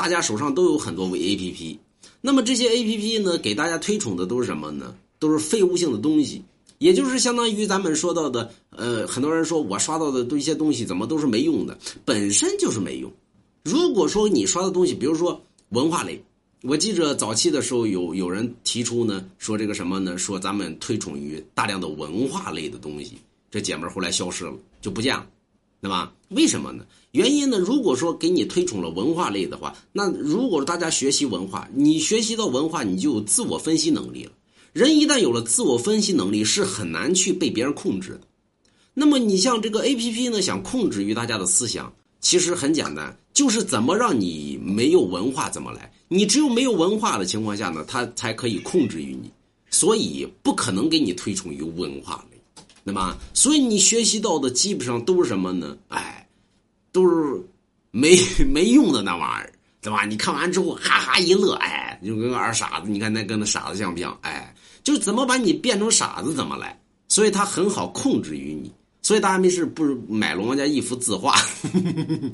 [0.00, 1.78] 大家手上都有很多 A P P。
[2.22, 4.94] 那么这些 A P P 呢，给大家推崇的都是什么呢？
[5.18, 6.42] 都是废物性的东西，
[6.78, 13.12] 也就是相当于咱们说到的，呃，很多人说我刷到的都一些东西怎么都是没用的，本身就是没用。
[13.62, 16.18] 如果说你刷的东西，比如说文化类，
[16.62, 20.16] 我记着早期的时候有有人提出呢，说这个什么呢？
[20.16, 23.18] 说咱们推崇于大量的文化类的东西，
[23.50, 25.26] 这姐们后来消失了，就不见了，
[25.80, 26.12] 对吧？
[26.28, 26.84] 为什么呢？
[27.12, 27.58] 原因呢？
[27.58, 34.32] 如果说给你推崇了文化类的话，那如果大家学习文化，你学习到文化，你就有自我分析能力了。
[34.72, 38.20] 人一旦有了自我分析能力，是很难去被别人控制的。
[38.94, 45.92] 那么你像这个 A P P 呢，想控制于大家的思想，其实很简单，就是怎么让你没有文化怎么来。
[46.06, 49.30] 你只有没有文化的情况下呢，它才可以控制于你。
[49.72, 52.24] 所以不可能给你推崇于文化，
[52.84, 53.16] 那么？
[53.34, 55.76] 所以你学习到的基本上都是什么呢？
[55.88, 56.16] 哎。
[56.92, 57.40] 都是
[57.92, 58.18] 没
[58.52, 60.04] 没用的那玩意儿，对吧？
[60.04, 62.90] 你看完之后哈哈一乐，哎，就跟个二傻子。
[62.90, 64.18] 你看那跟那傻子像不像？
[64.22, 66.76] 哎，就怎么把你变成傻子怎么来？
[67.06, 68.72] 所以他很好控制于你。
[69.02, 71.36] 所以大家没事不如买龙王家一幅字画。